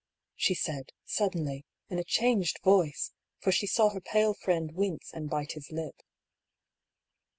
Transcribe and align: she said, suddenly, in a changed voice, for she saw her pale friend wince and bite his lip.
she 0.35 0.55
said, 0.55 0.93
suddenly, 1.05 1.63
in 1.87 1.99
a 1.99 2.03
changed 2.03 2.57
voice, 2.63 3.11
for 3.37 3.51
she 3.51 3.67
saw 3.67 3.89
her 3.89 4.01
pale 4.01 4.33
friend 4.33 4.71
wince 4.71 5.11
and 5.13 5.29
bite 5.29 5.51
his 5.51 5.71
lip. 5.71 6.01